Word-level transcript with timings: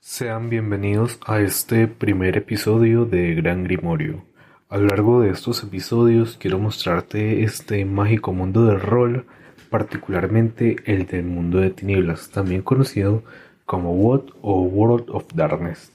Sean 0.00 0.48
bienvenidos 0.48 1.18
a 1.26 1.40
este 1.40 1.88
primer 1.88 2.36
episodio 2.36 3.04
de 3.04 3.34
Gran 3.34 3.64
Grimorio. 3.64 4.24
A 4.68 4.76
lo 4.76 4.86
largo 4.86 5.22
de 5.22 5.30
estos 5.30 5.62
episodios 5.64 6.36
quiero 6.38 6.58
mostrarte 6.58 7.42
este 7.42 7.84
mágico 7.84 8.32
mundo 8.32 8.66
del 8.66 8.80
rol, 8.80 9.26
particularmente 9.70 10.76
el 10.84 11.06
del 11.06 11.24
mundo 11.24 11.58
de 11.58 11.70
tinieblas, 11.70 12.30
también 12.30 12.62
conocido 12.62 13.24
como 13.66 13.94
WOD 13.94 14.30
o 14.40 14.62
World 14.62 15.10
of 15.10 15.24
Darkness. 15.34 15.90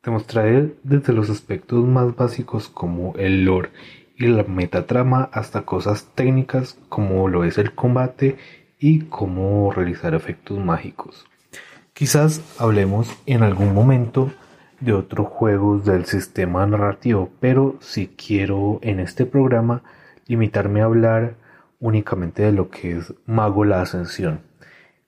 Te 0.00 0.10
mostraré 0.10 0.74
desde 0.82 1.12
los 1.12 1.28
aspectos 1.28 1.84
más 1.84 2.16
básicos 2.16 2.68
como 2.68 3.14
el 3.16 3.44
lore 3.44 3.70
y 4.16 4.28
la 4.28 4.44
metatrama 4.44 5.28
hasta 5.32 5.62
cosas 5.62 6.06
técnicas 6.14 6.78
como 6.88 7.28
lo 7.28 7.44
es 7.44 7.58
el 7.58 7.74
combate 7.74 8.38
y 8.78 9.00
cómo 9.06 9.72
realizar 9.72 10.14
efectos 10.14 10.58
mágicos. 10.58 11.26
Quizás 11.92 12.42
hablemos 12.58 13.08
en 13.26 13.42
algún 13.42 13.74
momento 13.74 14.30
de 14.80 14.92
otros 14.92 15.28
juegos 15.28 15.84
del 15.84 16.04
sistema 16.04 16.66
narrativo, 16.66 17.30
pero 17.40 17.76
si 17.80 18.08
quiero 18.08 18.78
en 18.82 19.00
este 19.00 19.24
programa 19.24 19.82
limitarme 20.26 20.82
a 20.82 20.84
hablar 20.84 21.36
únicamente 21.80 22.42
de 22.42 22.52
lo 22.52 22.70
que 22.70 22.98
es 22.98 23.14
Mago 23.26 23.64
la 23.64 23.80
Ascensión. 23.80 24.40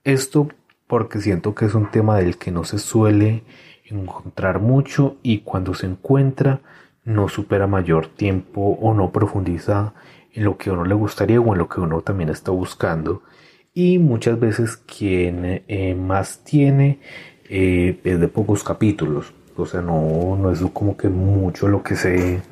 Esto 0.04 0.48
porque 0.86 1.20
siento 1.20 1.54
que 1.54 1.66
es 1.66 1.74
un 1.74 1.90
tema 1.90 2.16
del 2.16 2.38
que 2.38 2.50
no 2.50 2.64
se 2.64 2.78
suele 2.78 3.44
encontrar 3.84 4.60
mucho 4.60 5.16
y 5.22 5.40
cuando 5.40 5.74
se 5.74 5.86
encuentra 5.86 6.60
no 7.04 7.28
supera 7.28 7.66
mayor 7.66 8.06
tiempo 8.06 8.78
o 8.80 8.94
no 8.94 9.12
profundiza 9.12 9.94
en 10.32 10.44
lo 10.44 10.56
que 10.56 10.70
uno 10.70 10.84
le 10.84 10.94
gustaría 10.94 11.40
o 11.40 11.52
en 11.52 11.58
lo 11.58 11.68
que 11.68 11.80
uno 11.80 12.00
también 12.02 12.30
está 12.30 12.50
buscando. 12.50 13.22
Y 13.80 14.00
muchas 14.00 14.40
veces 14.40 14.76
quien 14.76 15.62
eh, 15.68 15.94
más 15.94 16.42
tiene 16.42 16.98
eh, 17.48 18.00
es 18.02 18.18
de 18.18 18.26
pocos 18.26 18.64
capítulos. 18.64 19.32
O 19.56 19.66
sea, 19.66 19.82
no, 19.82 20.36
no 20.36 20.50
es 20.50 20.60
como 20.72 20.96
que 20.96 21.08
mucho 21.08 21.68
lo 21.68 21.84
que 21.84 21.94
se, 21.94 22.42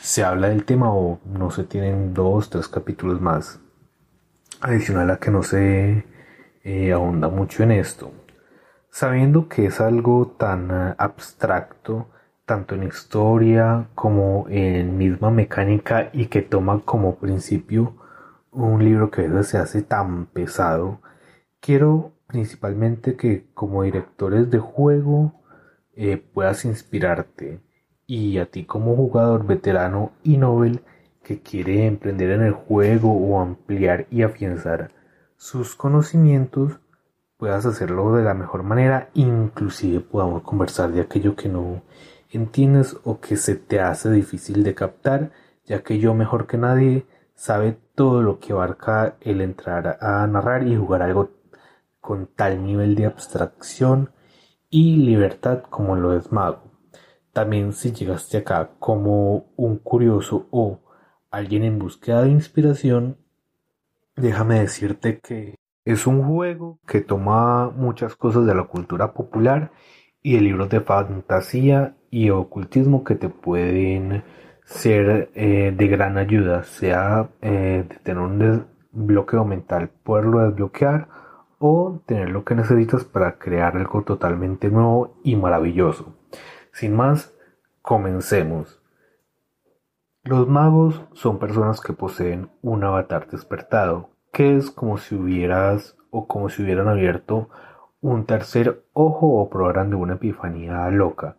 se 0.00 0.24
habla 0.24 0.48
del 0.48 0.64
tema 0.64 0.92
o 0.92 1.20
no 1.24 1.52
se 1.52 1.62
tienen 1.62 2.14
dos, 2.14 2.50
tres 2.50 2.66
capítulos 2.66 3.20
más. 3.20 3.60
Adicional 4.60 5.12
a 5.12 5.18
que 5.18 5.30
no 5.30 5.44
se 5.44 6.04
eh, 6.64 6.92
ahonda 6.92 7.28
mucho 7.28 7.62
en 7.62 7.70
esto. 7.70 8.10
Sabiendo 8.90 9.48
que 9.48 9.66
es 9.66 9.80
algo 9.80 10.34
tan 10.36 10.96
abstracto, 10.98 12.08
tanto 12.44 12.74
en 12.74 12.82
historia 12.82 13.86
como 13.94 14.46
en 14.48 14.98
misma 14.98 15.30
mecánica 15.30 16.10
y 16.12 16.26
que 16.26 16.42
toma 16.42 16.80
como 16.84 17.20
principio 17.20 17.94
un 18.52 18.84
libro 18.84 19.10
que 19.10 19.22
a 19.22 19.28
veces 19.28 19.48
se 19.48 19.58
hace 19.58 19.82
tan 19.82 20.26
pesado, 20.26 21.00
quiero 21.60 22.12
principalmente 22.26 23.16
que 23.16 23.46
como 23.54 23.82
directores 23.82 24.50
de 24.50 24.58
juego 24.58 25.32
eh, 25.94 26.16
puedas 26.16 26.64
inspirarte. 26.64 27.60
Y 28.06 28.38
a 28.38 28.46
ti 28.46 28.64
como 28.64 28.96
jugador 28.96 29.46
veterano 29.46 30.12
y 30.22 30.36
novel 30.36 30.82
que 31.22 31.40
quiere 31.42 31.86
emprender 31.86 32.30
en 32.30 32.42
el 32.42 32.52
juego 32.52 33.12
o 33.12 33.40
ampliar 33.40 34.06
y 34.10 34.22
afianzar 34.22 34.90
sus 35.36 35.74
conocimientos 35.74 36.80
puedas 37.40 37.64
hacerlo 37.64 38.14
de 38.14 38.22
la 38.22 38.34
mejor 38.34 38.62
manera, 38.62 39.08
inclusive 39.14 40.00
podamos 40.00 40.42
conversar 40.42 40.92
de 40.92 41.00
aquello 41.00 41.34
que 41.34 41.48
no 41.48 41.80
entiendes 42.30 42.98
o 43.04 43.18
que 43.20 43.36
se 43.36 43.54
te 43.54 43.80
hace 43.80 44.10
difícil 44.10 44.62
de 44.62 44.74
captar, 44.74 45.32
ya 45.64 45.82
que 45.82 45.98
yo 45.98 46.12
mejor 46.12 46.46
que 46.46 46.58
nadie 46.58 47.06
sabe 47.40 47.78
todo 47.94 48.20
lo 48.20 48.38
que 48.38 48.52
abarca 48.52 49.16
el 49.22 49.40
entrar 49.40 49.96
a 50.02 50.26
narrar 50.26 50.68
y 50.68 50.76
jugar 50.76 51.00
algo 51.00 51.30
con 51.98 52.26
tal 52.26 52.62
nivel 52.62 52.94
de 52.94 53.06
abstracción 53.06 54.10
y 54.68 54.96
libertad 54.96 55.62
como 55.70 55.96
lo 55.96 56.14
es 56.14 56.30
Mago. 56.32 56.70
También 57.32 57.72
si 57.72 57.92
llegaste 57.92 58.36
acá 58.36 58.72
como 58.78 59.46
un 59.56 59.78
curioso 59.78 60.48
o 60.50 60.80
alguien 61.30 61.64
en 61.64 61.78
búsqueda 61.78 62.24
de 62.24 62.28
inspiración, 62.28 63.16
déjame 64.16 64.60
decirte 64.60 65.18
que 65.20 65.54
es 65.86 66.06
un 66.06 66.22
juego 66.22 66.78
que 66.86 67.00
toma 67.00 67.70
muchas 67.70 68.16
cosas 68.16 68.44
de 68.44 68.54
la 68.54 68.64
cultura 68.64 69.14
popular 69.14 69.72
y 70.22 70.34
de 70.34 70.42
libros 70.42 70.68
de 70.68 70.82
fantasía 70.82 71.96
y 72.10 72.28
ocultismo 72.28 73.02
que 73.02 73.14
te 73.14 73.30
pueden 73.30 74.24
ser 74.64 75.30
eh, 75.34 75.72
de 75.76 75.88
gran 75.88 76.18
ayuda, 76.18 76.62
sea 76.64 77.30
eh, 77.42 77.86
tener 78.02 78.22
un 78.22 78.66
bloqueo 78.92 79.44
mental, 79.44 79.90
poderlo 80.02 80.40
desbloquear 80.40 81.08
o 81.58 82.00
tener 82.06 82.30
lo 82.30 82.44
que 82.44 82.54
necesitas 82.54 83.04
para 83.04 83.38
crear 83.38 83.76
algo 83.76 84.02
totalmente 84.02 84.70
nuevo 84.70 85.18
y 85.22 85.36
maravilloso. 85.36 86.14
Sin 86.72 86.96
más, 86.96 87.34
comencemos. 87.82 88.80
Los 90.22 90.48
magos 90.48 91.02
son 91.12 91.38
personas 91.38 91.80
que 91.80 91.92
poseen 91.92 92.50
un 92.62 92.84
avatar 92.84 93.28
despertado, 93.28 94.10
que 94.32 94.56
es 94.56 94.70
como 94.70 94.98
si 94.98 95.14
hubieras 95.14 95.96
o 96.10 96.26
como 96.26 96.48
si 96.48 96.62
hubieran 96.62 96.88
abierto 96.88 97.48
un 98.00 98.24
tercer 98.24 98.84
ojo 98.92 99.38
o 99.38 99.50
probaran 99.50 99.90
de 99.90 99.96
una 99.96 100.14
epifanía 100.14 100.88
loca, 100.90 101.36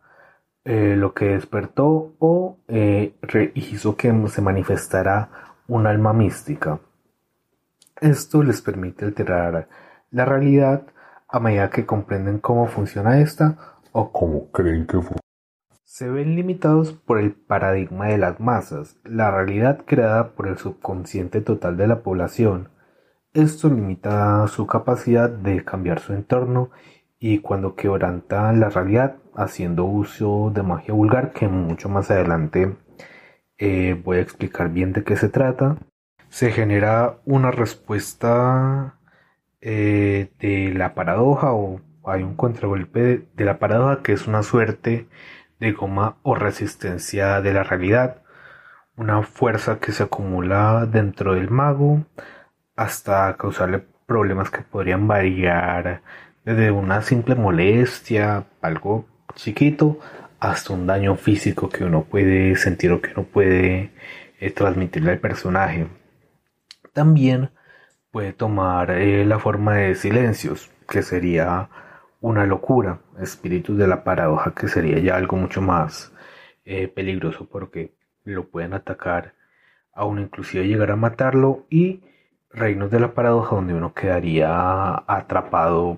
eh, 0.63 0.95
lo 0.97 1.13
que 1.13 1.25
despertó 1.29 2.13
o 2.19 2.57
eh, 2.67 3.15
hizo 3.55 3.95
que 3.95 4.13
se 4.27 4.41
manifestara 4.41 5.29
un 5.67 5.87
alma 5.87 6.13
mística. 6.13 6.79
Esto 7.99 8.43
les 8.43 8.61
permite 8.61 9.05
alterar 9.05 9.67
la 10.09 10.25
realidad 10.25 10.83
a 11.27 11.39
medida 11.39 11.69
que 11.69 11.85
comprenden 11.85 12.39
cómo 12.39 12.67
funciona 12.67 13.19
esta 13.21 13.79
o 13.91 14.11
cómo 14.11 14.51
creen 14.51 14.85
que 14.85 14.97
funciona. 14.97 15.19
Se 15.83 16.09
ven 16.09 16.35
limitados 16.35 16.93
por 16.93 17.19
el 17.19 17.33
paradigma 17.33 18.07
de 18.07 18.17
las 18.17 18.39
masas, 18.39 18.97
la 19.03 19.29
realidad 19.29 19.83
creada 19.85 20.31
por 20.31 20.47
el 20.47 20.57
subconsciente 20.57 21.41
total 21.41 21.77
de 21.77 21.87
la 21.87 22.01
población, 22.01 22.69
esto 23.33 23.69
limita 23.69 24.45
su 24.47 24.67
capacidad 24.67 25.29
de 25.29 25.63
cambiar 25.63 25.99
su 25.99 26.11
entorno 26.11 26.69
y 27.17 27.39
cuando 27.39 27.75
quebranta 27.75 28.51
la 28.51 28.67
realidad 28.67 29.15
haciendo 29.35 29.85
uso 29.85 30.51
de 30.53 30.63
magia 30.63 30.93
vulgar 30.93 31.33
que 31.33 31.47
mucho 31.47 31.89
más 31.89 32.11
adelante 32.11 32.75
eh, 33.57 33.99
voy 34.03 34.17
a 34.17 34.21
explicar 34.21 34.69
bien 34.69 34.93
de 34.93 35.03
qué 35.03 35.15
se 35.15 35.29
trata. 35.29 35.77
Se 36.29 36.51
genera 36.51 37.17
una 37.25 37.51
respuesta 37.51 38.97
eh, 39.61 40.31
de 40.39 40.73
la 40.73 40.93
paradoja 40.95 41.53
o 41.53 41.81
hay 42.05 42.23
un 42.23 42.35
contragolpe 42.35 43.27
de 43.35 43.45
la 43.45 43.59
paradoja 43.59 44.01
que 44.01 44.13
es 44.13 44.27
una 44.27 44.43
suerte 44.43 45.07
de 45.59 45.71
goma 45.73 46.17
o 46.23 46.35
resistencia 46.35 47.41
de 47.41 47.53
la 47.53 47.63
realidad. 47.63 48.23
Una 48.95 49.21
fuerza 49.23 49.79
que 49.79 49.91
se 49.91 50.03
acumula 50.03 50.87
dentro 50.87 51.35
del 51.35 51.49
mago 51.51 52.03
hasta 52.75 53.37
causarle 53.37 53.85
problemas 54.07 54.49
que 54.49 54.61
podrían 54.61 55.07
variar 55.07 56.01
desde 56.43 56.71
una 56.71 57.01
simple 57.01 57.35
molestia, 57.35 58.45
algo 58.61 59.05
chiquito, 59.35 59.99
hasta 60.39 60.73
un 60.73 60.87
daño 60.87 61.15
físico 61.15 61.69
que 61.69 61.83
uno 61.83 62.03
puede 62.03 62.55
sentir 62.55 62.91
o 62.91 63.01
que 63.01 63.11
uno 63.11 63.23
puede 63.23 63.91
eh, 64.39 64.51
transmitirle 64.51 65.11
al 65.11 65.19
personaje. 65.19 65.87
También 66.93 67.51
puede 68.11 68.33
tomar 68.33 68.91
eh, 68.91 69.25
la 69.25 69.39
forma 69.39 69.75
de 69.75 69.95
silencios, 69.95 70.71
que 70.89 71.01
sería 71.01 71.69
una 72.19 72.45
locura, 72.45 73.01
espíritus 73.19 73.77
de 73.77 73.87
la 73.87 74.03
paradoja, 74.03 74.53
que 74.53 74.67
sería 74.67 74.99
ya 74.99 75.15
algo 75.15 75.37
mucho 75.37 75.61
más 75.61 76.11
eh, 76.65 76.87
peligroso 76.87 77.47
porque 77.49 77.95
lo 78.23 78.49
pueden 78.49 78.73
atacar, 78.73 79.33
aún 79.93 80.19
inclusive 80.19 80.67
llegar 80.67 80.91
a 80.91 80.95
matarlo 80.95 81.65
y 81.69 82.03
reinos 82.51 82.91
de 82.91 82.99
la 82.99 83.13
paradoja 83.13 83.55
donde 83.55 83.73
uno 83.73 83.93
quedaría 83.93 85.03
atrapado, 85.07 85.97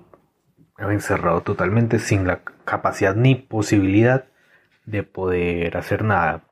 encerrado 0.78 1.42
totalmente 1.42 1.98
sin 1.98 2.26
la 2.26 2.40
capacidad 2.64 3.14
ni 3.14 3.34
posibilidad 3.34 4.24
de 4.86 5.02
poder 5.02 5.76
hacer 5.76 6.04
nada. 6.04 6.44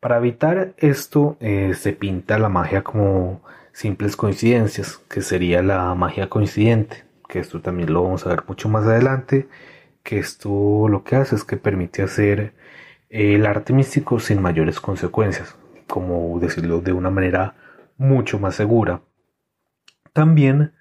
Para 0.00 0.18
evitar 0.18 0.74
esto 0.78 1.36
eh, 1.40 1.74
se 1.74 1.92
pinta 1.92 2.38
la 2.38 2.48
magia 2.48 2.82
como 2.82 3.42
simples 3.72 4.16
coincidencias, 4.16 4.98
que 5.08 5.20
sería 5.20 5.62
la 5.62 5.94
magia 5.94 6.28
coincidente, 6.28 7.04
que 7.28 7.40
esto 7.40 7.60
también 7.60 7.92
lo 7.92 8.04
vamos 8.04 8.26
a 8.26 8.30
ver 8.30 8.44
mucho 8.46 8.68
más 8.68 8.84
adelante, 8.84 9.48
que 10.02 10.18
esto 10.18 10.88
lo 10.88 11.04
que 11.04 11.16
hace 11.16 11.34
es 11.34 11.44
que 11.44 11.56
permite 11.56 12.02
hacer 12.02 12.54
el 13.10 13.46
arte 13.46 13.72
místico 13.72 14.20
sin 14.20 14.40
mayores 14.40 14.80
consecuencias, 14.80 15.56
como 15.86 16.38
decirlo 16.38 16.80
de 16.80 16.92
una 16.92 17.10
manera 17.10 17.54
mucho 17.98 18.38
más 18.38 18.54
segura. 18.54 19.02
También 20.12 20.72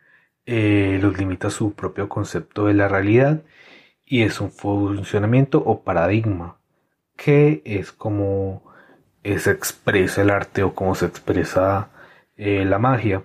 eh, 0.46 1.00
los 1.02 1.18
limita 1.18 1.50
su 1.50 1.74
propio 1.74 2.10
concepto 2.10 2.66
de 2.66 2.74
la 2.74 2.88
realidad 2.88 3.44
y 4.06 4.24
es 4.24 4.42
un 4.42 4.52
funcionamiento 4.52 5.60
o 5.60 5.84
paradigma 5.84 6.60
que 7.16 7.62
es 7.66 7.92
como 7.92 8.64
se 9.24 9.52
expresa 9.52 10.22
el 10.22 10.30
arte 10.30 10.64
o 10.64 10.76
como 10.76 10.94
se 10.96 11.08
expresa 11.08 11.90
eh, 12.38 12.66
la 12.66 12.78
magia. 12.80 13.24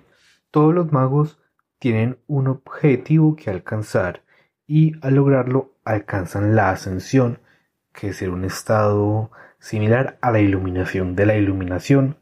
Todos 0.49 0.73
los 0.73 0.91
magos 0.91 1.39
tienen 1.79 2.17
un 2.27 2.47
objetivo 2.47 3.35
que 3.35 3.49
alcanzar 3.49 4.23
y 4.67 4.93
al 5.01 5.15
lograrlo 5.15 5.75
alcanzan 5.85 6.55
la 6.55 6.71
ascensión, 6.71 7.39
que 7.93 8.09
es 8.09 8.21
un 8.21 8.45
estado 8.45 9.31
similar 9.59 10.17
a 10.21 10.31
la 10.31 10.39
iluminación 10.39 11.15
de 11.15 11.25
la 11.25 11.35
iluminación, 11.35 12.17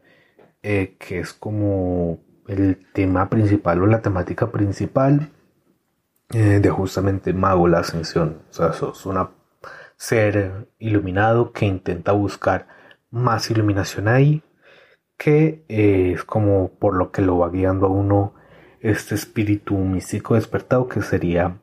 eh, 0.63 0.95
que 0.99 1.19
es 1.19 1.33
como 1.33 2.19
el 2.49 2.87
tema 2.93 3.29
principal 3.29 3.81
o 3.83 3.85
la 3.85 4.01
temática 4.01 4.51
principal 4.51 5.29
eh, 6.33 6.59
de 6.59 6.69
justamente 6.69 7.33
Mago, 7.33 7.67
la 7.67 7.79
ascensión. 7.79 8.41
O 8.49 8.53
sea, 8.53 8.73
sos 8.73 9.05
un 9.05 9.29
ser 9.97 10.67
iluminado 10.79 11.51
que 11.51 11.65
intenta 11.65 12.11
buscar 12.11 12.67
más 13.11 13.51
iluminación 13.51 14.07
ahí, 14.07 14.43
que 15.17 15.63
eh, 15.69 16.13
es 16.15 16.23
como 16.23 16.69
por 16.79 16.95
lo 16.95 17.11
que 17.11 17.21
lo 17.21 17.37
va 17.37 17.49
guiando 17.49 17.87
a 17.87 17.89
uno 17.89 18.33
este 18.81 19.15
espíritu 19.15 19.75
místico 19.75 20.35
despertado 20.35 20.87
que 20.87 21.01
sería 21.01 21.59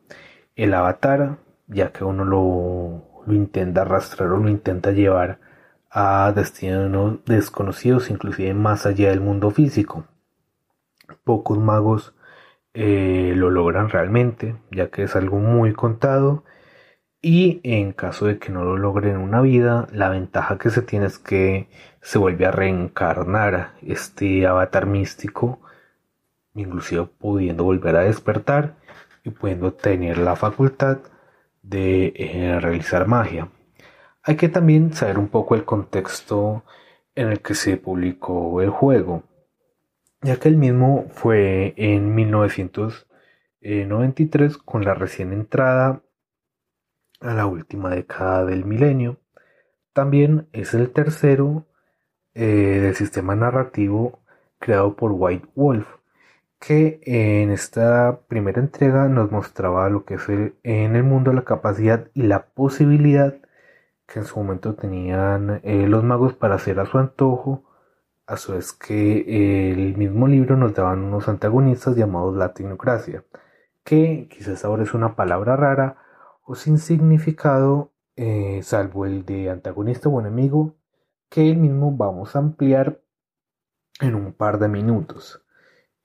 el 0.54 0.74
avatar, 0.74 1.38
ya 1.66 1.92
que 1.92 2.04
uno 2.04 2.24
lo, 2.24 3.24
lo 3.26 3.34
intenta 3.34 3.82
arrastrar 3.82 4.30
o 4.30 4.38
lo 4.38 4.48
intenta 4.48 4.92
llevar 4.92 5.40
a 5.90 6.32
destinos 6.32 7.24
desconocidos, 7.24 8.10
inclusive 8.10 8.54
más 8.54 8.86
allá 8.86 9.10
del 9.10 9.20
mundo 9.20 9.50
físico. 9.50 10.04
Pocos 11.24 11.58
magos 11.58 12.14
eh, 12.74 13.32
lo 13.36 13.50
logran 13.50 13.88
realmente, 13.88 14.56
ya 14.70 14.90
que 14.90 15.04
es 15.04 15.16
algo 15.16 15.38
muy 15.38 15.72
contado. 15.72 16.44
Y 17.22 17.60
en 17.64 17.92
caso 17.92 18.26
de 18.26 18.38
que 18.38 18.52
no 18.52 18.64
lo 18.64 18.76
logren 18.76 19.16
en 19.16 19.20
una 19.20 19.40
vida, 19.40 19.88
la 19.92 20.08
ventaja 20.10 20.58
que 20.58 20.70
se 20.70 20.82
tiene 20.82 21.06
es 21.06 21.18
que 21.18 21.68
se 22.02 22.18
vuelve 22.18 22.46
a 22.46 22.52
reencarnar 22.52 23.74
este 23.82 24.46
avatar 24.46 24.86
místico, 24.86 25.60
inclusive 26.54 27.06
pudiendo 27.18 27.64
volver 27.64 27.96
a 27.96 28.00
despertar 28.02 28.76
y 29.24 29.30
pudiendo 29.30 29.72
tener 29.72 30.18
la 30.18 30.36
facultad 30.36 30.98
de 31.62 32.12
eh, 32.16 32.60
realizar 32.60 33.06
magia. 33.08 33.48
Hay 34.22 34.36
que 34.36 34.48
también 34.48 34.92
saber 34.92 35.18
un 35.18 35.28
poco 35.28 35.54
el 35.54 35.64
contexto 35.64 36.64
en 37.14 37.28
el 37.28 37.40
que 37.40 37.54
se 37.54 37.76
publicó 37.76 38.60
el 38.62 38.70
juego, 38.70 39.24
ya 40.22 40.38
que 40.38 40.48
el 40.48 40.56
mismo 40.56 41.06
fue 41.10 41.74
en 41.76 42.14
1993 42.14 44.56
con 44.58 44.84
la 44.84 44.94
recién 44.94 45.32
entrada 45.32 46.02
a 47.20 47.34
la 47.34 47.46
última 47.46 47.90
década 47.90 48.44
del 48.44 48.64
milenio. 48.64 49.18
También 49.92 50.48
es 50.52 50.74
el 50.74 50.90
tercero 50.90 51.66
eh, 52.34 52.80
del 52.82 52.94
sistema 52.94 53.34
narrativo 53.34 54.20
creado 54.58 54.96
por 54.96 55.12
White 55.12 55.48
Wolf, 55.54 55.86
que 56.58 57.00
en 57.04 57.50
esta 57.50 58.20
primera 58.28 58.60
entrega 58.60 59.08
nos 59.08 59.30
mostraba 59.30 59.88
lo 59.88 60.04
que 60.04 60.14
es 60.14 60.28
en 60.28 60.96
el 60.96 61.02
mundo 61.02 61.32
la 61.32 61.44
capacidad 61.44 62.08
y 62.14 62.22
la 62.22 62.46
posibilidad 62.46 63.34
que 64.06 64.20
en 64.20 64.24
su 64.24 64.38
momento 64.38 64.74
tenían 64.74 65.60
eh, 65.64 65.86
los 65.88 66.04
magos 66.04 66.34
para 66.34 66.56
hacer 66.56 66.80
a 66.80 66.86
su 66.86 66.98
antojo, 66.98 67.64
a 68.26 68.36
su 68.36 68.52
vez 68.52 68.72
que 68.72 69.18
eh, 69.18 69.72
el 69.72 69.96
mismo 69.96 70.26
libro 70.28 70.56
nos 70.56 70.74
daban 70.74 71.04
unos 71.04 71.28
antagonistas 71.28 71.96
llamados 71.96 72.36
la 72.36 72.52
tecnocracia, 72.54 73.24
que 73.84 74.28
quizás 74.30 74.64
ahora 74.64 74.82
es 74.82 74.94
una 74.94 75.16
palabra 75.16 75.56
rara 75.56 75.96
o 76.42 76.54
sin 76.54 76.78
significado, 76.78 77.92
eh, 78.16 78.60
salvo 78.62 79.06
el 79.06 79.24
de 79.24 79.50
antagonista 79.50 80.08
o 80.08 80.20
enemigo, 80.20 80.74
que 81.28 81.50
el 81.50 81.56
mismo 81.56 81.92
vamos 81.96 82.36
a 82.36 82.40
ampliar 82.40 83.00
en 84.00 84.14
un 84.14 84.32
par 84.32 84.58
de 84.58 84.68
minutos, 84.68 85.42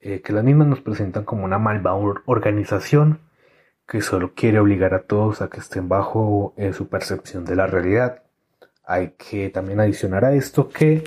que 0.00 0.32
las 0.32 0.42
mismas 0.42 0.66
nos 0.66 0.80
presentan 0.80 1.24
como 1.24 1.44
una 1.44 1.58
malvada 1.58 1.96
organización 2.26 3.20
que 3.86 4.00
solo 4.00 4.32
quiere 4.34 4.58
obligar 4.58 4.94
a 4.94 5.02
todos 5.02 5.42
a 5.42 5.50
que 5.50 5.60
estén 5.60 5.88
bajo 5.88 6.54
eh, 6.56 6.72
su 6.72 6.88
percepción 6.88 7.44
de 7.44 7.56
la 7.56 7.66
realidad. 7.66 8.22
Hay 8.84 9.14
que 9.18 9.50
también 9.50 9.80
adicionar 9.80 10.24
a 10.24 10.34
esto 10.34 10.68
que, 10.68 11.04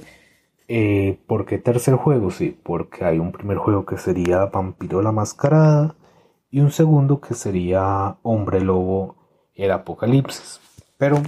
eh, 0.68 1.20
¿por 1.28 1.46
qué 1.46 1.58
tercer 1.58 1.96
juego? 1.96 2.32
Sí, 2.32 2.60
porque 2.64 3.06
hay 3.06 3.20
un 3.20 3.32
primer 3.32 3.58
juego 3.58 3.86
que 3.86 3.98
sería 3.98 4.46
Vampiro 4.46 5.02
la 5.02 5.12
Mascarada 5.12 5.96
y 6.50 6.62
un 6.62 6.72
segundo 6.72 7.22
que 7.22 7.34
sería 7.34 8.18
Hombre 8.24 8.62
Lobo 8.62 9.16
el 9.56 9.72
Apocalipsis. 9.72 10.60
Pero, 10.98 11.22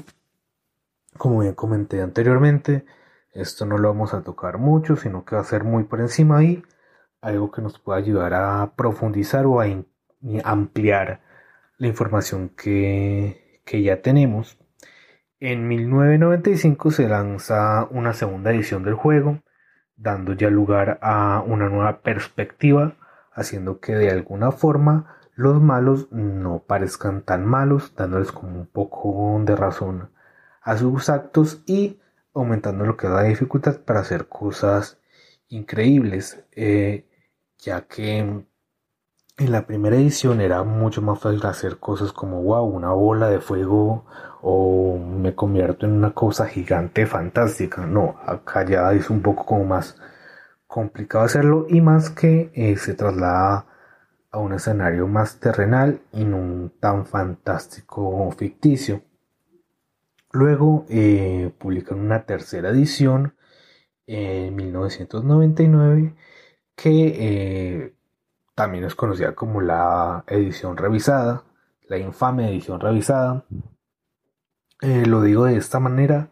como 1.18 1.40
bien 1.40 1.54
comenté 1.54 2.02
anteriormente, 2.02 2.86
esto 3.34 3.66
no 3.66 3.78
lo 3.78 3.90
vamos 3.90 4.14
a 4.14 4.24
tocar 4.24 4.58
mucho, 4.58 4.96
sino 4.96 5.26
que 5.26 5.36
va 5.36 5.42
a 5.42 5.46
ser 5.46 5.64
muy 5.64 5.84
por 5.84 6.00
encima 6.00 6.44
y 6.44 6.64
algo 7.22 7.52
que 7.52 7.62
nos 7.62 7.80
pueda 7.80 8.00
ayudar 8.00 8.34
a 8.34 8.74
profundizar 8.76 9.46
o 9.46 9.62
a 9.62 9.66
ampliar 10.44 11.22
la 11.78 11.88
información 11.88 12.50
que, 12.50 13.62
ya 13.72 14.02
tenemos. 14.02 14.58
En 15.40 15.68
1995 15.68 16.90
se 16.90 17.08
lanza 17.08 17.88
una 17.92 18.14
segunda 18.14 18.52
edición 18.52 18.84
del 18.84 18.96
juego, 18.96 19.44
dando 19.96 20.34
ya 20.34 20.50
lugar 20.50 20.98
a 21.04 21.44
una 21.46 21.70
nueva 21.70 22.02
perspectiva, 22.02 22.96
haciendo 23.32 23.80
que 23.80 23.94
de 23.94 24.10
alguna 24.10 24.52
forma 24.52 25.16
los 25.36 25.62
malos 25.62 26.12
no 26.12 26.64
parezcan 26.66 27.22
tan 27.22 27.46
malos, 27.46 27.94
dándoles 27.96 28.32
como 28.32 28.62
un 28.62 28.66
poco 28.66 29.40
de 29.46 29.56
razón 29.56 30.10
a 30.64 30.76
sus 30.76 31.08
actos 31.08 31.62
y 31.68 32.00
aumentando 32.34 32.86
lo 32.86 32.98
que 32.98 33.08
la 33.08 33.22
dificultad 33.22 33.82
para 33.82 34.00
hacer 34.00 34.28
cosas 34.28 35.00
increíbles, 35.50 36.44
eh, 36.54 37.06
ya 37.60 37.82
que 37.82 38.44
en 39.38 39.52
la 39.52 39.68
primera 39.68 39.96
edición 39.96 40.42
era 40.42 40.64
mucho 40.64 41.02
más 41.02 41.20
fácil 41.20 41.46
hacer 41.46 41.78
cosas 41.78 42.12
como 42.12 42.42
wow, 42.42 42.66
una 42.66 42.92
bola 42.92 43.30
de 43.30 43.40
fuego 43.40 44.06
o 44.42 44.98
me 44.98 45.36
convierto 45.36 45.86
en 45.86 45.94
una 45.94 46.14
cosa 46.14 46.48
gigante 46.48 47.06
fantástica. 47.06 47.86
No, 47.86 48.16
acá 48.26 48.66
ya 48.66 48.92
es 48.94 49.10
un 49.10 49.22
poco 49.22 49.46
como 49.46 49.66
más 49.66 49.96
complicado 50.66 51.24
hacerlo 51.26 51.68
y 51.70 51.82
más 51.82 52.10
que 52.10 52.52
eh, 52.54 52.78
se 52.78 52.96
traslada 52.96 53.68
a 54.32 54.40
un 54.40 54.54
escenario 54.54 55.08
más 55.08 55.40
terrenal 55.40 56.02
y 56.12 56.26
no 56.26 56.72
tan 56.80 57.06
fantástico 57.06 58.08
o 58.08 58.32
ficticio. 58.32 59.04
Luego 60.32 60.86
eh, 60.90 61.52
publican 61.58 62.00
una 62.00 62.26
tercera 62.26 62.70
edición 62.70 63.36
en 64.08 64.56
1999 64.56 66.16
que 66.76 67.86
eh, 67.86 67.97
también 68.58 68.86
es 68.86 68.96
conocida 68.96 69.36
como 69.36 69.62
la 69.62 70.24
edición 70.26 70.78
revisada, 70.78 71.44
la 71.88 72.00
infame 72.00 72.50
edición 72.50 72.80
revisada. 72.80 73.46
Eh, 74.82 75.06
lo 75.06 75.22
digo 75.22 75.46
de 75.46 75.58
esta 75.58 75.80
manera 75.80 76.32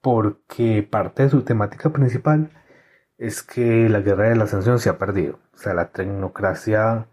porque 0.00 0.82
parte 0.82 1.22
de 1.22 1.30
su 1.30 1.42
temática 1.42 1.90
principal 1.90 2.50
es 3.16 3.44
que 3.44 3.88
la 3.88 4.00
guerra 4.00 4.28
de 4.28 4.34
la 4.34 4.44
ascensión 4.44 4.80
se 4.80 4.88
ha 4.88 4.98
perdido. 4.98 5.38
O 5.54 5.56
sea, 5.56 5.72
la 5.72 5.92
tecnocracia 5.92 7.06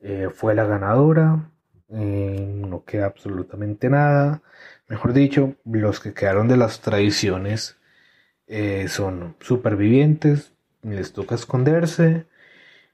eh, 0.00 0.30
fue 0.34 0.54
la 0.54 0.64
ganadora, 0.64 1.50
eh, 1.90 2.62
no 2.66 2.84
queda 2.84 3.04
absolutamente 3.04 3.90
nada. 3.90 4.40
Mejor 4.88 5.12
dicho, 5.12 5.56
los 5.66 6.00
que 6.00 6.14
quedaron 6.14 6.48
de 6.48 6.56
las 6.56 6.80
tradiciones 6.80 7.76
son 8.88 9.36
supervivientes, 9.40 10.52
les 10.82 11.12
toca 11.14 11.34
esconderse 11.34 12.26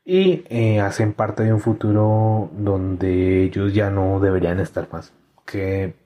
y 0.09 0.43
eh, 0.49 0.81
hacen 0.81 1.13
parte 1.13 1.43
de 1.43 1.53
un 1.53 1.61
futuro 1.61 2.49
donde 2.55 3.45
ellos 3.45 3.75
ya 3.75 3.91
no 3.91 4.21
deberían 4.21 4.59
estar 4.59 4.89
más. 4.91 5.13
Que, 5.45 5.97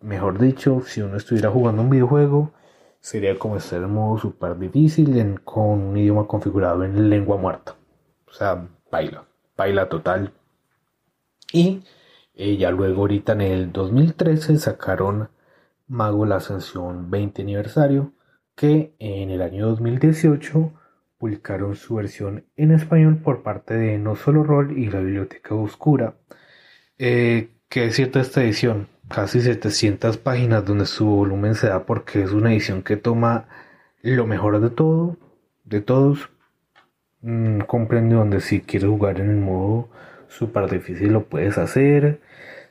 mejor 0.00 0.40
dicho, 0.40 0.82
si 0.84 1.00
uno 1.00 1.16
estuviera 1.16 1.48
jugando 1.48 1.82
un 1.82 1.90
videojuego, 1.90 2.50
sería 2.98 3.38
como 3.38 3.56
estar 3.58 3.80
en 3.80 3.92
modo 3.92 4.18
super 4.18 4.58
difícil 4.58 5.40
con 5.44 5.80
un 5.80 5.96
idioma 5.96 6.26
configurado 6.26 6.82
en 6.82 7.08
lengua 7.08 7.36
muerta. 7.36 7.76
O 8.26 8.32
sea, 8.32 8.66
baila, 8.90 9.26
baila 9.56 9.88
total. 9.88 10.32
Y 11.52 11.84
eh, 12.34 12.56
ya 12.56 12.72
luego 12.72 13.02
ahorita 13.02 13.34
en 13.34 13.42
el 13.42 13.72
2013 13.72 14.58
sacaron 14.58 15.28
Mago 15.86 16.26
la 16.26 16.36
Ascensión 16.36 17.12
20 17.12 17.42
aniversario, 17.42 18.12
que 18.56 18.96
en 18.98 19.30
el 19.30 19.40
año 19.40 19.68
2018 19.68 20.72
publicaron 21.22 21.76
su 21.76 21.94
versión 21.94 22.46
en 22.56 22.72
español 22.72 23.18
por 23.18 23.44
parte 23.44 23.74
de 23.74 23.96
No 23.96 24.16
Solo 24.16 24.42
Roll 24.42 24.76
y 24.76 24.90
la 24.90 24.98
Biblioteca 24.98 25.54
Oscura. 25.54 26.16
Eh, 26.98 27.50
que 27.68 27.84
es 27.84 27.94
cierto 27.94 28.18
esta 28.18 28.42
edición, 28.42 28.88
casi 29.06 29.40
700 29.40 30.16
páginas 30.16 30.64
donde 30.64 30.84
su 30.84 31.06
volumen 31.06 31.54
se 31.54 31.68
da 31.68 31.86
porque 31.86 32.24
es 32.24 32.32
una 32.32 32.50
edición 32.50 32.82
que 32.82 32.96
toma 32.96 33.46
lo 34.00 34.26
mejor 34.26 34.60
de 34.60 34.70
todo, 34.70 35.16
de 35.62 35.80
todos. 35.80 36.28
Mm, 37.20 37.60
comprende 37.68 38.16
donde 38.16 38.40
si 38.40 38.60
quieres 38.60 38.88
jugar 38.90 39.20
en 39.20 39.30
el 39.30 39.36
modo 39.36 39.90
super 40.26 40.68
difícil 40.68 41.12
lo 41.12 41.22
puedes 41.26 41.56
hacer. 41.56 42.20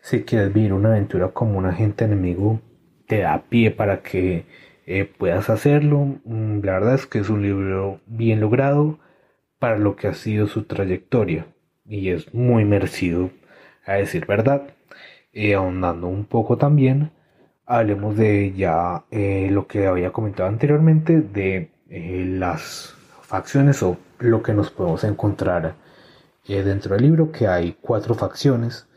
Si 0.02 0.24
quieres 0.24 0.54
vivir 0.54 0.74
una 0.74 0.90
aventura 0.90 1.30
como 1.30 1.58
un 1.58 1.68
agente 1.68 2.04
enemigo, 2.04 2.60
te 3.08 3.20
da 3.20 3.44
pie 3.44 3.72
para 3.72 4.02
que 4.02 4.44
eh, 5.00 5.06
puedas 5.06 5.50
hacerlo. 5.50 6.20
Mm, 6.26 6.62
la 6.64 6.74
verdad 6.74 6.96
es 6.96 7.06
que 7.08 7.20
es 7.20 7.30
un 7.30 7.42
libro 7.44 8.00
bien 8.08 8.40
logrado 8.40 9.00
para 9.60 9.78
lo 9.78 9.96
que 9.96 10.08
ha 10.08 10.14
sido 10.14 10.48
su 10.48 10.64
trayectoria. 10.64 11.46
y 11.86 12.10
es 12.10 12.34
muy 12.34 12.66
merecido 12.66 13.32
a 13.86 13.94
decir 13.96 14.26
verdad. 14.26 14.64
Eh, 15.34 15.56
ahondando 15.56 16.08
un 16.08 16.26
poco 16.26 16.58
también, 16.58 17.12
hablemos 17.66 18.18
de 18.18 18.54
ya 18.54 19.06
eh, 19.12 19.50
lo 19.52 19.68
que 19.68 19.88
había 19.88 20.12
comentado 20.12 20.50
anteriormente 20.50 21.22
de 21.22 21.72
eh, 21.90 22.26
las 22.28 22.94
facciones 23.22 23.82
o 23.84 23.98
lo 24.20 24.44
que 24.44 24.54
nos 24.54 24.72
podemos 24.72 25.04
encontrar 25.04 25.76
dentro 26.48 26.96
del 26.96 27.04
libro, 27.06 27.32
que 27.32 27.48
hay 27.48 27.78
cuatro 27.80 28.14
facciones 28.14 28.88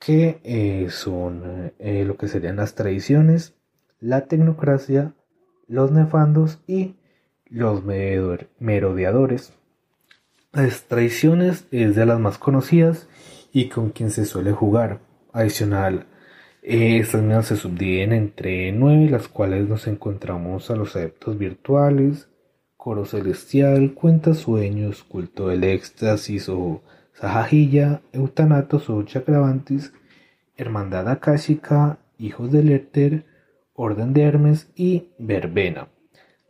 que 0.00 0.88
son 0.90 1.72
lo 1.78 2.16
que 2.16 2.26
serían 2.26 2.56
las 2.56 2.74
tradiciones, 2.74 3.54
la 4.00 4.22
tecnocracia, 4.26 5.12
los 5.70 5.92
nefandos 5.92 6.58
y 6.66 6.96
los 7.48 7.84
merodeadores. 7.84 9.52
Las 10.52 10.82
tradiciones 10.88 11.64
es 11.70 11.94
de 11.94 12.06
las 12.06 12.18
más 12.18 12.38
conocidas 12.38 13.08
y 13.52 13.68
con 13.68 13.90
quien 13.90 14.10
se 14.10 14.24
suele 14.24 14.50
jugar. 14.50 14.98
Adicional, 15.32 16.06
estas 16.62 17.22
mismas 17.22 17.46
se 17.46 17.56
subdividen 17.56 18.12
entre 18.12 18.72
nueve, 18.72 19.08
las 19.08 19.28
cuales 19.28 19.68
nos 19.68 19.86
encontramos 19.86 20.72
a 20.72 20.76
los 20.76 20.96
adeptos 20.96 21.38
virtuales, 21.38 22.28
coro 22.76 23.04
celestial, 23.04 23.94
cuenta 23.94 24.34
sueños, 24.34 25.04
culto 25.04 25.48
del 25.48 25.62
éxtasis 25.62 26.48
o 26.48 26.82
sahajilla, 27.14 28.02
eutanatos 28.12 28.90
o 28.90 29.00
chakravantis, 29.04 29.92
hermandad 30.56 31.08
akashica, 31.08 31.98
hijos 32.18 32.50
del 32.50 32.72
éter, 32.72 33.29
orden 33.80 34.12
de 34.12 34.22
Hermes 34.22 34.70
y 34.76 35.08
verbena. 35.18 35.88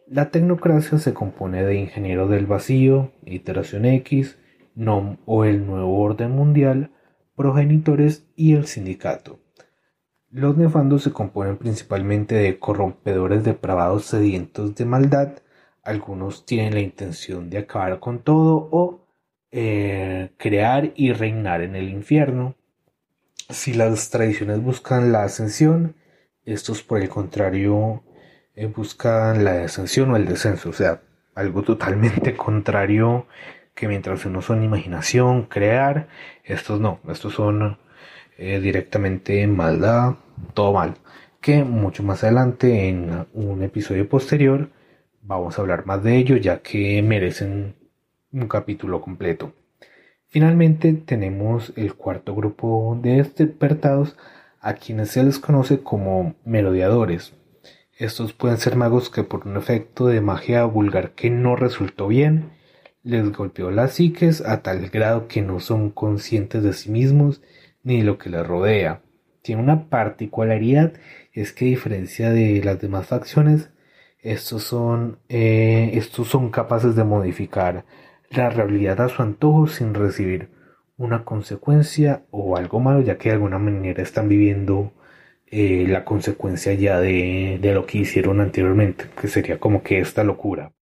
La 0.08 0.30
tecnocracia 0.30 0.98
se 0.98 1.14
compone 1.14 1.64
de 1.64 1.76
ingeniero 1.76 2.26
del 2.26 2.46
vacío, 2.46 3.12
iteración 3.24 3.84
X, 3.84 4.36
NOM 4.74 5.18
o 5.26 5.44
el 5.44 5.64
nuevo 5.64 6.00
orden 6.02 6.32
mundial, 6.32 6.90
progenitores 7.36 8.26
y 8.34 8.54
el 8.54 8.66
sindicato. 8.66 9.38
Los 10.28 10.56
nefandos 10.56 11.04
se 11.04 11.12
componen 11.12 11.56
principalmente 11.56 12.34
de 12.34 12.58
corrompedores 12.58 13.44
depravados 13.44 14.06
sedientos 14.06 14.74
de 14.74 14.84
maldad. 14.84 15.34
Algunos 15.84 16.44
tienen 16.44 16.74
la 16.74 16.80
intención 16.80 17.48
de 17.48 17.58
acabar 17.58 18.00
con 18.00 18.24
todo 18.24 18.68
o 18.72 19.06
eh, 19.52 20.30
crear 20.36 20.92
y 20.96 21.12
reinar 21.12 21.62
en 21.62 21.76
el 21.76 21.88
infierno. 21.88 22.56
Si 23.48 23.72
las 23.72 24.10
tradiciones 24.10 24.60
buscan 24.62 25.12
la 25.12 25.22
ascensión, 25.22 25.94
estos 26.44 26.82
por 26.82 27.00
el 27.00 27.08
contrario 27.08 28.02
eh, 28.54 28.66
buscan 28.66 29.44
la 29.44 29.64
ascensión 29.64 30.10
o 30.10 30.16
el 30.16 30.26
descenso, 30.26 30.70
o 30.70 30.72
sea, 30.72 31.02
algo 31.34 31.62
totalmente 31.62 32.36
contrario 32.36 33.26
que 33.74 33.88
mientras 33.88 34.26
unos 34.26 34.44
son 34.46 34.62
imaginación, 34.64 35.44
crear, 35.44 36.08
estos 36.44 36.80
no, 36.80 37.00
estos 37.08 37.34
son 37.34 37.78
eh, 38.36 38.60
directamente 38.60 39.46
maldad, 39.46 40.16
todo 40.54 40.72
mal, 40.72 40.96
que 41.40 41.64
mucho 41.64 42.02
más 42.02 42.22
adelante 42.24 42.88
en 42.88 43.26
un 43.32 43.62
episodio 43.62 44.08
posterior 44.08 44.70
vamos 45.22 45.58
a 45.58 45.62
hablar 45.62 45.86
más 45.86 46.02
de 46.02 46.16
ello 46.16 46.36
ya 46.36 46.60
que 46.60 47.02
merecen 47.02 47.76
un 48.32 48.48
capítulo 48.48 49.00
completo. 49.00 49.52
Finalmente 50.26 50.92
tenemos 50.92 51.72
el 51.76 51.94
cuarto 51.94 52.34
grupo 52.34 52.98
de 53.02 53.22
despertados 53.22 54.16
a 54.60 54.74
quienes 54.74 55.10
se 55.10 55.24
les 55.24 55.38
conoce 55.38 55.80
como 55.82 56.34
merodeadores. 56.44 57.34
Estos 57.96 58.32
pueden 58.32 58.58
ser 58.58 58.76
magos 58.76 59.10
que 59.10 59.24
por 59.24 59.46
un 59.46 59.56
efecto 59.56 60.06
de 60.06 60.20
magia 60.20 60.64
vulgar 60.64 61.12
que 61.12 61.30
no 61.30 61.56
resultó 61.56 62.08
bien, 62.08 62.50
les 63.02 63.30
golpeó 63.32 63.70
las 63.70 63.94
psiques 63.94 64.42
a 64.42 64.62
tal 64.62 64.88
grado 64.90 65.26
que 65.28 65.42
no 65.42 65.60
son 65.60 65.90
conscientes 65.90 66.62
de 66.62 66.72
sí 66.72 66.90
mismos 66.90 67.42
ni 67.82 67.98
de 67.98 68.04
lo 68.04 68.18
que 68.18 68.30
les 68.30 68.46
rodea. 68.46 69.02
Tiene 69.42 69.62
una 69.62 69.88
particularidad, 69.88 70.92
es 71.32 71.52
que 71.52 71.66
a 71.66 71.68
diferencia 71.68 72.30
de 72.30 72.62
las 72.62 72.80
demás 72.80 73.06
facciones, 73.06 73.70
estos 74.22 74.64
son, 74.64 75.18
eh, 75.30 75.92
estos 75.94 76.28
son 76.28 76.50
capaces 76.50 76.94
de 76.94 77.04
modificar 77.04 77.86
la 78.28 78.50
realidad 78.50 79.00
a 79.00 79.08
su 79.08 79.22
antojo 79.22 79.66
sin 79.66 79.94
recibir 79.94 80.50
una 81.00 81.24
consecuencia 81.24 82.24
o 82.30 82.58
algo 82.58 82.78
malo, 82.78 83.00
ya 83.00 83.16
que 83.16 83.30
de 83.30 83.36
alguna 83.36 83.58
manera 83.58 84.02
están 84.02 84.28
viviendo 84.28 84.92
eh, 85.46 85.86
la 85.88 86.04
consecuencia 86.04 86.74
ya 86.74 87.00
de, 87.00 87.58
de 87.60 87.74
lo 87.74 87.86
que 87.86 87.98
hicieron 87.98 88.40
anteriormente, 88.40 89.06
que 89.18 89.28
sería 89.28 89.58
como 89.58 89.82
que 89.82 89.98
esta 89.98 90.24
locura. 90.24 90.72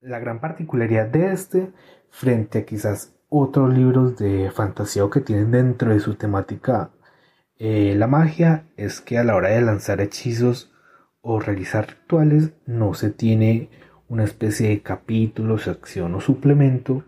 La 0.00 0.18
gran 0.18 0.40
particularidad 0.40 1.06
de 1.06 1.32
este, 1.32 1.70
frente 2.10 2.58
a 2.58 2.64
quizás 2.64 3.14
otros 3.28 3.72
libros 3.72 4.18
de 4.18 4.50
fantasía 4.50 5.04
o 5.04 5.10
que 5.10 5.20
tienen 5.20 5.52
dentro 5.52 5.92
de 5.92 6.00
su 6.00 6.16
temática 6.16 6.90
eh, 7.60 7.94
la 7.96 8.08
magia, 8.08 8.66
es 8.76 9.00
que 9.00 9.18
a 9.18 9.24
la 9.24 9.36
hora 9.36 9.50
de 9.50 9.60
lanzar 9.60 10.00
hechizos 10.00 10.72
o 11.20 11.38
realizar 11.38 11.86
rituales 11.88 12.54
no 12.66 12.94
se 12.94 13.10
tiene 13.10 13.70
una 14.08 14.24
especie 14.24 14.70
de 14.70 14.82
capítulo, 14.82 15.58
sección 15.58 16.14
o 16.16 16.20
suplemento 16.20 17.04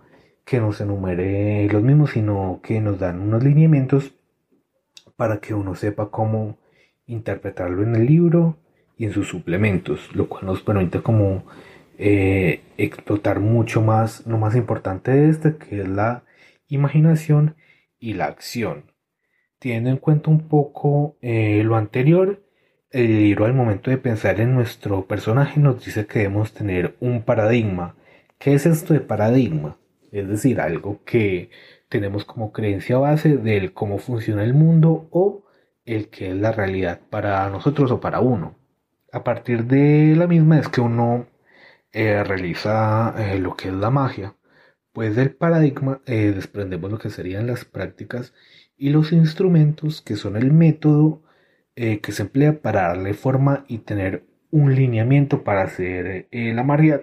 que 0.50 0.58
nos 0.58 0.80
enumere 0.80 1.68
los 1.68 1.80
mismos, 1.80 2.10
sino 2.10 2.58
que 2.60 2.80
nos 2.80 2.98
dan 2.98 3.20
unos 3.20 3.44
lineamientos 3.44 4.16
para 5.14 5.38
que 5.38 5.54
uno 5.54 5.76
sepa 5.76 6.10
cómo 6.10 6.58
interpretarlo 7.06 7.84
en 7.84 7.94
el 7.94 8.04
libro 8.04 8.58
y 8.98 9.04
en 9.04 9.12
sus 9.12 9.28
suplementos, 9.28 10.12
lo 10.12 10.28
cual 10.28 10.46
nos 10.46 10.60
permite 10.60 11.02
como 11.02 11.44
eh, 11.98 12.62
explotar 12.78 13.38
mucho 13.38 13.80
más 13.80 14.26
lo 14.26 14.38
más 14.38 14.56
importante 14.56 15.12
de 15.12 15.30
este, 15.30 15.56
que 15.56 15.82
es 15.82 15.88
la 15.88 16.24
imaginación 16.66 17.54
y 18.00 18.14
la 18.14 18.24
acción. 18.24 18.90
Teniendo 19.60 19.90
en 19.90 19.98
cuenta 19.98 20.30
un 20.30 20.48
poco 20.48 21.16
eh, 21.22 21.62
lo 21.62 21.76
anterior, 21.76 22.42
el 22.90 23.22
libro 23.22 23.44
al 23.44 23.54
momento 23.54 23.88
de 23.88 23.98
pensar 23.98 24.40
en 24.40 24.56
nuestro 24.56 25.06
personaje 25.06 25.60
nos 25.60 25.84
dice 25.84 26.06
que 26.08 26.18
debemos 26.18 26.52
tener 26.52 26.96
un 26.98 27.22
paradigma. 27.22 27.94
¿Qué 28.40 28.54
es 28.54 28.66
esto 28.66 28.94
de 28.94 29.00
paradigma? 29.00 29.76
Es 30.12 30.28
decir, 30.28 30.60
algo 30.60 31.00
que 31.04 31.50
tenemos 31.88 32.24
como 32.24 32.52
creencia 32.52 32.98
base 32.98 33.36
del 33.36 33.72
cómo 33.74 33.98
funciona 33.98 34.44
el 34.44 34.54
mundo 34.54 35.08
o 35.10 35.44
el 35.84 36.08
que 36.08 36.30
es 36.30 36.36
la 36.36 36.52
realidad 36.52 37.00
para 37.10 37.48
nosotros 37.50 37.90
o 37.90 38.00
para 38.00 38.20
uno. 38.20 38.56
A 39.12 39.24
partir 39.24 39.64
de 39.64 40.14
la 40.16 40.26
misma 40.26 40.58
es 40.58 40.68
que 40.68 40.80
uno 40.80 41.26
eh, 41.92 42.22
realiza 42.24 43.14
eh, 43.18 43.38
lo 43.40 43.56
que 43.56 43.68
es 43.68 43.74
la 43.74 43.90
magia. 43.90 44.36
Pues 44.92 45.16
del 45.16 45.34
paradigma 45.34 46.00
eh, 46.06 46.32
desprendemos 46.34 46.90
lo 46.90 46.98
que 46.98 47.10
serían 47.10 47.46
las 47.46 47.64
prácticas 47.64 48.34
y 48.76 48.90
los 48.90 49.12
instrumentos 49.12 50.00
que 50.00 50.16
son 50.16 50.36
el 50.36 50.52
método 50.52 51.22
que 51.74 52.12
se 52.12 52.24
emplea 52.24 52.60
para 52.60 52.88
darle 52.88 53.14
forma 53.14 53.64
y 53.66 53.78
tener 53.78 54.26
un 54.50 54.74
lineamiento 54.74 55.44
para 55.44 55.62
hacer 55.62 56.28
la 56.30 56.62
magia, 56.62 57.00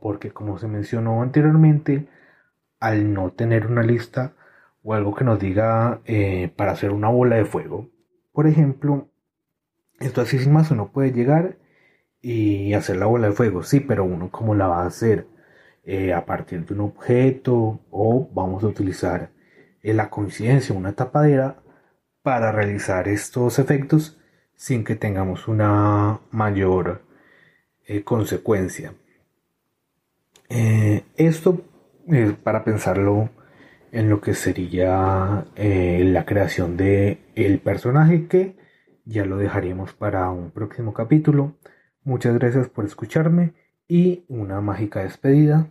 porque 0.00 0.30
como 0.30 0.58
se 0.58 0.68
mencionó 0.68 1.20
anteriormente, 1.20 2.06
al 2.80 3.12
no 3.12 3.30
tener 3.30 3.66
una 3.66 3.82
lista 3.82 4.34
o 4.82 4.94
algo 4.94 5.14
que 5.14 5.24
nos 5.24 5.38
diga 5.38 6.00
eh, 6.06 6.52
para 6.56 6.72
hacer 6.72 6.90
una 6.90 7.08
bola 7.08 7.36
de 7.36 7.44
fuego. 7.44 7.90
Por 8.32 8.46
ejemplo, 8.46 9.08
esto 10.00 10.22
así 10.22 10.38
sin 10.38 10.52
más 10.52 10.70
uno 10.70 10.90
puede 10.90 11.12
llegar 11.12 11.58
y 12.22 12.72
hacer 12.74 12.96
la 12.96 13.06
bola 13.06 13.28
de 13.28 13.34
fuego, 13.34 13.62
sí, 13.62 13.80
pero 13.80 14.04
uno 14.04 14.30
cómo 14.30 14.54
la 14.54 14.66
va 14.66 14.82
a 14.82 14.86
hacer 14.86 15.26
eh, 15.84 16.12
a 16.12 16.24
partir 16.26 16.66
de 16.66 16.74
un 16.74 16.80
objeto 16.80 17.80
o 17.90 18.28
vamos 18.32 18.64
a 18.64 18.68
utilizar 18.68 19.30
eh, 19.82 19.94
la 19.94 20.10
coincidencia, 20.10 20.74
una 20.74 20.92
tapadera 20.94 21.62
para 22.22 22.52
realizar 22.52 23.08
estos 23.08 23.58
efectos 23.58 24.18
sin 24.56 24.84
que 24.84 24.96
tengamos 24.96 25.48
una 25.48 26.20
mayor 26.30 27.02
consecuencia. 28.04 28.92
esto 31.16 31.64
para 32.42 32.64
pensarlo 32.64 33.30
en 33.92 34.08
lo 34.08 34.20
que 34.20 34.34
sería 34.34 35.46
eh, 35.56 36.02
la 36.04 36.24
creación 36.24 36.76
de 36.76 37.18
el 37.34 37.58
personaje 37.60 38.26
que 38.26 38.56
ya 39.04 39.24
lo 39.24 39.36
dejaremos 39.36 39.92
para 39.92 40.30
un 40.30 40.50
próximo 40.50 40.92
capítulo. 40.92 41.56
Muchas 42.04 42.34
gracias 42.34 42.68
por 42.68 42.84
escucharme 42.84 43.54
y 43.88 44.24
una 44.28 44.60
mágica 44.60 45.02
despedida. 45.02 45.68